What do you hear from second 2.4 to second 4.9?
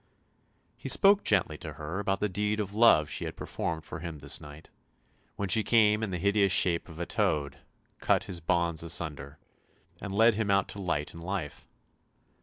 of love she had per formed for him this night,